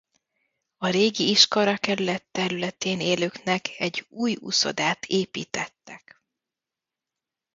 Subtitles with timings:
[0.77, 6.21] A régi iskolakerület területén élőknek egy új uszodát építettek.